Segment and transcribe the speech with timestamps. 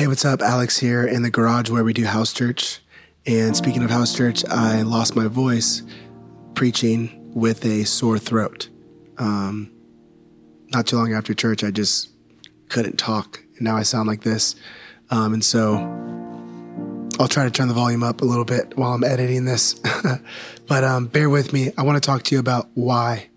[0.00, 0.40] Hey, what's up?
[0.40, 2.80] Alex here in the garage where we do house church.
[3.26, 5.82] And speaking of house church, I lost my voice
[6.54, 8.70] preaching with a sore throat.
[9.18, 9.70] Um,
[10.68, 12.08] not too long after church, I just
[12.70, 13.44] couldn't talk.
[13.56, 14.56] And now I sound like this.
[15.10, 15.74] Um, and so
[17.20, 19.74] I'll try to turn the volume up a little bit while I'm editing this.
[20.66, 21.72] but um, bear with me.
[21.76, 23.28] I want to talk to you about why.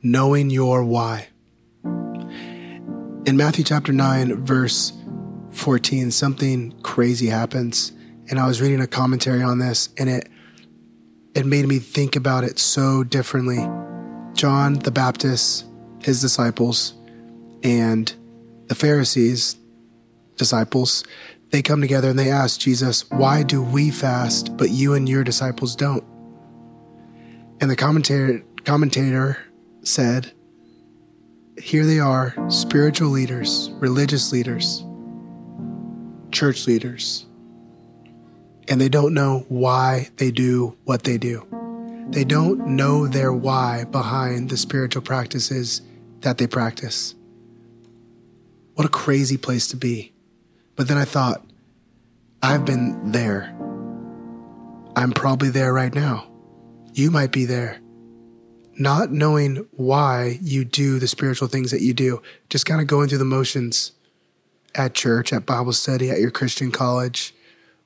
[0.00, 1.26] Knowing your why.
[3.26, 4.92] In Matthew chapter 9, verse
[5.58, 7.92] 14, something crazy happens.
[8.30, 10.28] And I was reading a commentary on this and it
[11.34, 13.58] it made me think about it so differently.
[14.34, 15.66] John the Baptist,
[16.02, 16.94] his disciples,
[17.62, 18.12] and
[18.66, 19.56] the Pharisees,
[20.36, 21.04] disciples,
[21.50, 25.24] they come together and they ask Jesus, Why do we fast, but you and your
[25.24, 26.04] disciples don't?
[27.60, 29.38] And the commentator, commentator
[29.82, 30.32] said,
[31.60, 34.84] Here they are, spiritual leaders, religious leaders,
[36.38, 37.26] church leaders,
[38.68, 41.44] and they don't know why they do what they do.
[42.10, 45.82] They don't know their why behind the spiritual practices
[46.20, 47.16] that they practice.
[48.74, 50.12] What a crazy place to be.
[50.76, 51.44] But then I thought,
[52.40, 53.52] I've been there.
[54.94, 56.30] I'm probably there right now.
[56.94, 57.80] You might be there.
[58.78, 63.08] Not knowing why you do the spiritual things that you do, just kind of going
[63.08, 63.90] through the motions
[64.74, 67.34] at church, at Bible study, at your Christian college,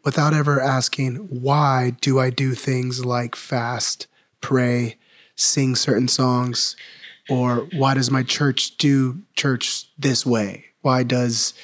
[0.04, 4.06] without ever asking, why do I do things like fast,
[4.40, 4.96] pray,
[5.36, 6.76] sing certain songs,
[7.28, 10.66] or why does my church do church this way?
[10.82, 11.54] Why does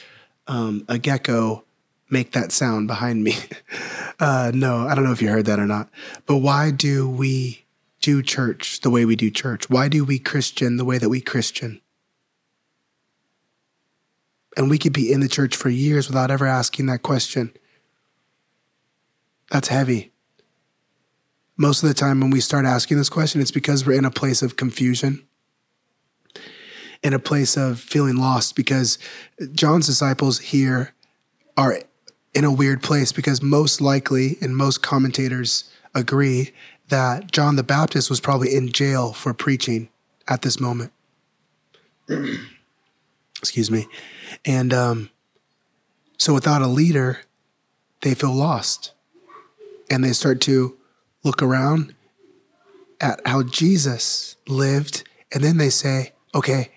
[0.46, 1.64] um, a gecko
[2.10, 3.34] make that sound behind me?
[4.20, 5.90] uh, no, I don't know if you heard that or not.
[6.26, 7.64] But why do we
[8.00, 9.68] do church the way we do church?
[9.68, 11.80] Why do we Christian the way that we Christian?
[14.58, 17.52] And we could be in the church for years without ever asking that question.
[19.52, 20.10] That's heavy.
[21.56, 24.10] Most of the time, when we start asking this question, it's because we're in a
[24.10, 25.24] place of confusion,
[27.04, 28.98] in a place of feeling lost, because
[29.52, 30.92] John's disciples here
[31.56, 31.78] are
[32.34, 36.52] in a weird place because most likely, and most commentators agree,
[36.88, 39.88] that John the Baptist was probably in jail for preaching
[40.26, 40.92] at this moment.
[43.38, 43.86] Excuse me.
[44.44, 45.10] And um,
[46.16, 47.20] so without a leader,
[48.02, 48.92] they feel lost
[49.90, 50.76] and they start to
[51.24, 51.94] look around
[53.00, 55.04] at how Jesus lived.
[55.32, 56.70] And then they say, okay,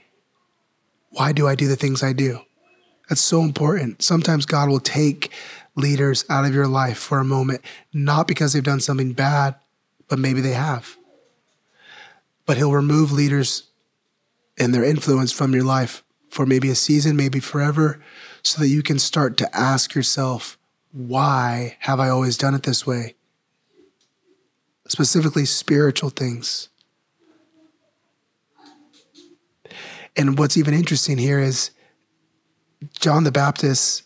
[1.09, 2.39] why do I do the things I do?
[3.09, 4.01] That's so important.
[4.01, 5.31] Sometimes God will take
[5.75, 7.61] leaders out of your life for a moment,
[7.93, 9.55] not because they've done something bad,
[10.07, 10.95] but maybe they have.
[12.45, 13.63] But He'll remove leaders
[14.57, 18.01] and their influence from your life for maybe a season, maybe forever,
[18.41, 20.57] so that you can start to ask yourself,
[20.91, 23.15] why have I always done it this way?
[24.87, 26.69] Specifically, spiritual things.
[30.17, 31.71] And what's even interesting here is
[32.99, 34.03] John the Baptist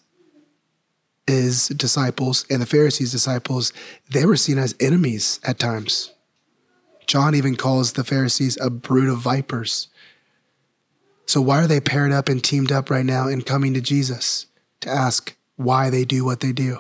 [1.28, 3.74] his disciples and the Pharisees' disciples,
[4.12, 6.12] they were seen as enemies at times.
[7.08, 9.88] John even calls the Pharisees a brood of vipers.
[11.26, 14.46] So, why are they paired up and teamed up right now and coming to Jesus
[14.82, 16.80] to ask why they do what they do?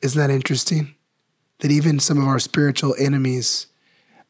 [0.00, 0.94] Isn't that interesting?
[1.58, 3.66] That even some of our spiritual enemies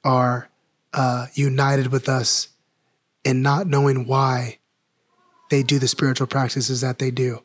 [0.04, 0.50] are
[0.92, 2.48] uh, united with us
[3.24, 4.58] in not knowing why
[5.50, 7.42] they do the spiritual practices that they do.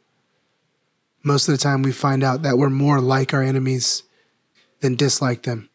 [1.23, 4.03] Most of the time, we find out that we're more like our enemies
[4.79, 5.69] than dislike them,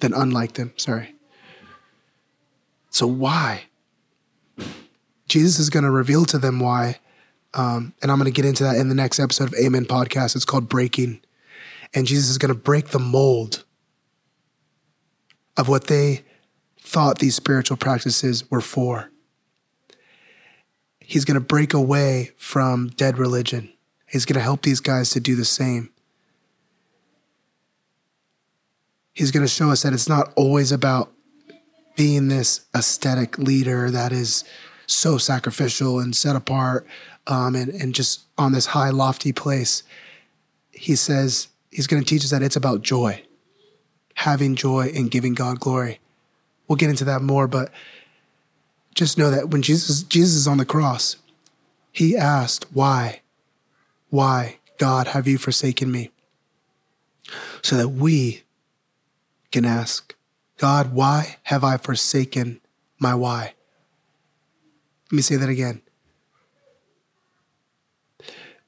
[0.00, 0.72] than unlike them.
[0.76, 1.14] Sorry.
[2.90, 3.64] So, why?
[5.28, 6.98] Jesus is going to reveal to them why.
[7.54, 10.36] Um, and I'm going to get into that in the next episode of Amen Podcast.
[10.36, 11.20] It's called Breaking.
[11.94, 13.64] And Jesus is going to break the mold
[15.56, 16.24] of what they
[16.78, 19.10] thought these spiritual practices were for.
[21.00, 23.72] He's going to break away from dead religion.
[24.08, 25.90] He's going to help these guys to do the same.
[29.12, 31.10] He's going to show us that it's not always about
[31.96, 34.44] being this aesthetic leader that is
[34.86, 36.86] so sacrificial and set apart
[37.26, 39.82] um, and, and just on this high, lofty place.
[40.70, 43.22] He says he's going to teach us that it's about joy,
[44.14, 46.00] having joy and giving God glory.
[46.68, 47.72] We'll get into that more, but
[48.94, 51.16] just know that when Jesus, Jesus is on the cross,
[51.92, 53.20] he asked, Why?
[54.10, 56.10] Why, God, have you forsaken me?
[57.62, 58.42] So that we
[59.50, 60.14] can ask,
[60.58, 62.60] God, why have I forsaken
[62.98, 63.55] my why?
[65.06, 65.82] Let me say that again.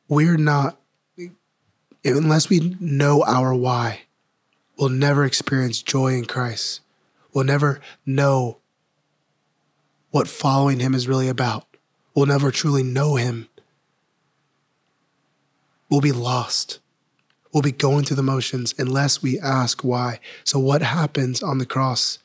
[0.08, 0.80] we're not,
[2.04, 4.02] unless we know our why,
[4.78, 6.80] we'll never experience joy in Christ.
[7.32, 8.58] We'll never know
[10.10, 11.66] what following Him is really about.
[12.14, 13.48] We'll never truly know Him.
[15.90, 16.80] We'll be lost.
[17.52, 20.20] We'll be going through the motions unless we ask why.
[20.44, 22.18] So, what happens on the cross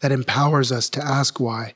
[0.00, 1.74] that empowers us to ask why?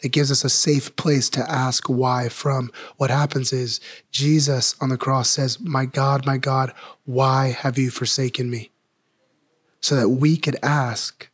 [0.00, 2.70] That gives us a safe place to ask why from.
[2.96, 3.80] What happens is
[4.10, 6.72] Jesus on the cross says, My God, my God,
[7.04, 8.70] why have you forsaken me?
[9.80, 11.28] So that we could ask,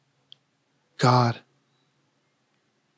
[0.98, 1.40] God,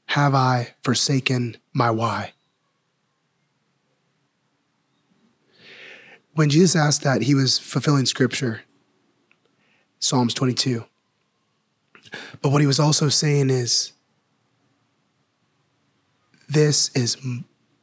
[0.06, 2.32] have I forsaken my why?
[6.34, 8.62] When Jesus asked that, he was fulfilling scripture,
[9.98, 10.84] Psalms 22.
[12.42, 13.92] But what he was also saying is,
[16.48, 17.16] this is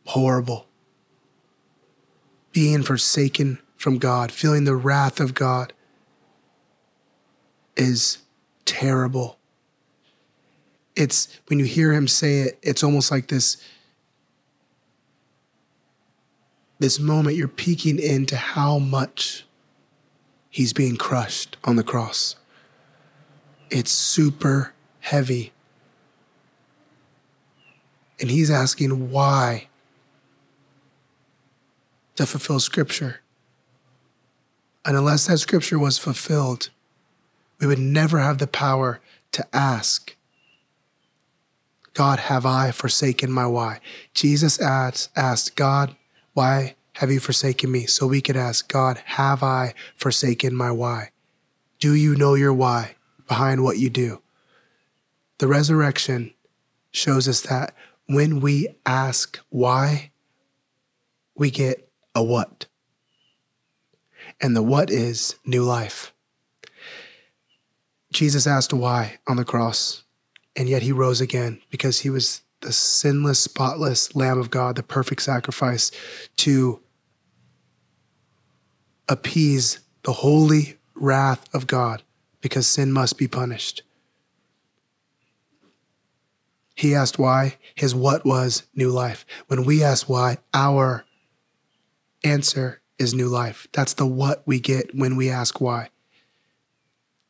[0.06, 0.68] horrible.
[2.52, 5.74] Being forsaken from God, feeling the wrath of God
[7.76, 8.20] is
[8.66, 9.38] terrible.
[10.96, 13.58] It's when you hear him say it, it's almost like this
[16.80, 19.46] this moment you're peeking into how much
[20.50, 22.36] he's being crushed on the cross.
[23.70, 25.54] It's super heavy.
[28.20, 29.68] And he's asking why
[32.16, 33.22] to fulfill scripture.
[34.86, 36.70] And unless that scripture was fulfilled,
[37.60, 39.00] we would never have the power
[39.32, 40.16] to ask,
[41.94, 43.80] God, have I forsaken my why?
[44.14, 45.96] Jesus asked, asked God,
[46.34, 47.86] why have you forsaken me?
[47.86, 51.12] So we could ask, God, have I forsaken my why?
[51.80, 52.96] Do you know your why
[53.28, 54.22] behind what you do?
[55.38, 56.34] The resurrection
[56.92, 57.74] shows us that
[58.08, 60.12] when we ask why,
[61.36, 62.68] we get a what.
[64.42, 66.14] And the what is new life.
[68.12, 70.04] Jesus asked why on the cross,
[70.56, 74.84] and yet he rose again because he was the sinless, spotless Lamb of God, the
[74.84, 75.92] perfect sacrifice
[76.38, 76.82] to
[79.10, 82.04] appease the holy wrath of God
[82.42, 83.84] because sin must be punished.
[86.76, 89.26] He asked why, his what was new life.
[89.48, 91.06] When we ask why, our
[92.24, 93.68] answer is new life.
[93.74, 95.90] That's the what we get when we ask why.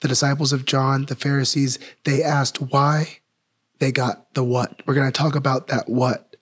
[0.01, 3.19] The disciples of John, the Pharisees, they asked why
[3.80, 4.81] they got the what.
[4.86, 6.36] We're going to talk about that what.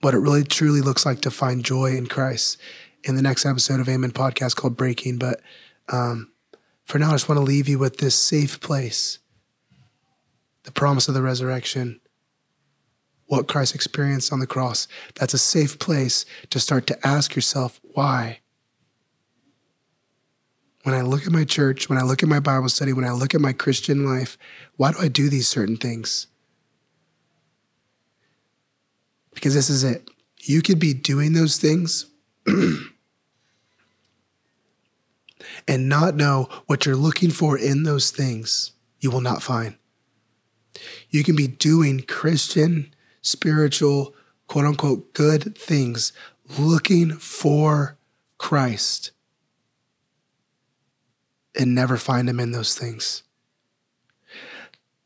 [0.00, 2.58] What it really truly looks like to find joy in Christ
[3.04, 5.16] in the next episode of Amen Podcast called Breaking.
[5.16, 5.40] But
[5.88, 6.32] um,
[6.84, 9.18] for now, I just want to leave you with this safe place
[10.64, 12.00] the promise of the resurrection,
[13.26, 14.86] what Christ experienced on the cross.
[15.14, 18.40] That's a safe place to start to ask yourself why
[20.82, 23.12] when I look at my church, when I look at my Bible study, when I
[23.12, 24.36] look at my Christian life,
[24.76, 26.26] why do I do these certain things?
[29.32, 30.08] Because this is it.
[30.40, 32.06] You could be doing those things
[35.68, 39.76] and not know what you're looking for in those things, you will not find.
[41.10, 44.14] You can be doing Christian, spiritual,
[44.46, 46.12] quote unquote, good things,
[46.58, 47.96] looking for
[48.38, 49.12] Christ
[51.58, 53.22] and never find him in those things.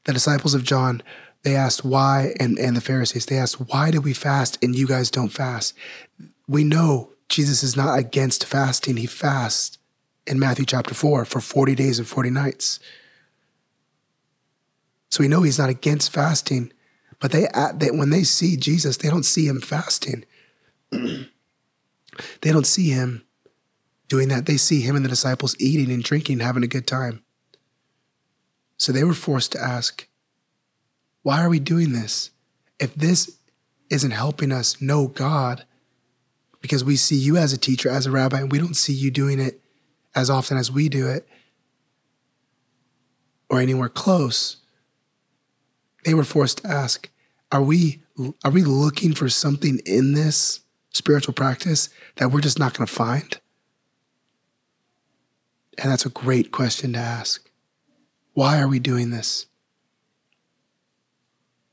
[0.05, 1.03] The disciples of John,
[1.43, 4.87] they asked why, and, and the Pharisees, they asked, why do we fast and you
[4.87, 5.75] guys don't fast?
[6.47, 8.97] We know Jesus is not against fasting.
[8.97, 9.79] He fasts
[10.27, 12.81] in Matthew chapter 4 for 40 days and 40 nights.
[15.17, 16.75] So we know he's not against fasting,
[17.21, 20.27] but they, they when they see Jesus, they don't see him fasting.
[20.91, 21.31] they
[22.43, 23.25] don't see him
[24.09, 27.23] doing that, they see him and the disciples eating and drinking, having a good time.
[28.77, 30.07] So they were forced to ask,
[31.23, 32.29] why are we doing this?
[32.79, 33.39] If this
[33.89, 35.65] isn't helping us know God,
[36.61, 39.11] because we see you as a teacher, as a rabbi, and we don't see you
[39.11, 39.63] doing it
[40.15, 41.27] as often as we do it
[43.49, 44.59] or anywhere close,
[46.07, 47.11] they were forced to ask,
[47.51, 48.01] are we
[48.45, 50.61] are we looking for something in this
[50.93, 53.39] spiritual practice that we're just not going to find?
[55.77, 57.51] And that's a great question to ask.
[58.33, 59.47] Why are we doing this?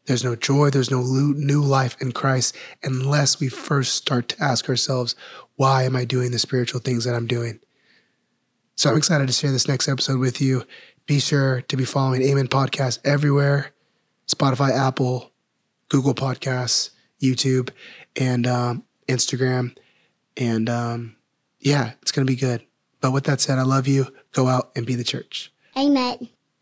[0.06, 4.68] There's no joy, there's no new life in Christ unless we first start to ask
[4.68, 5.16] ourselves,
[5.56, 7.60] why am I doing the spiritual things that I'm doing?
[8.76, 10.66] So I'm excited to share this next episode with you.
[11.06, 13.73] Be sure to be following Amen Podcast everywhere
[14.34, 15.32] Spotify, Apple,
[15.90, 17.70] Google Podcasts, YouTube,
[18.16, 19.76] and um, Instagram.
[20.38, 21.16] And um,
[21.60, 22.66] yeah, it's going to be good.
[23.02, 24.08] But with that said, I love you.
[24.32, 25.52] Go out and be the church.
[25.78, 26.30] Amen.